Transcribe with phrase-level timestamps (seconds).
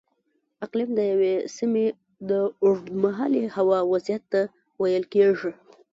[0.65, 1.85] اقلیم د یوې سیمې
[2.29, 2.31] د
[2.63, 4.41] اوږدمهالې هوا وضعیت ته
[4.81, 5.51] ویل کېږي.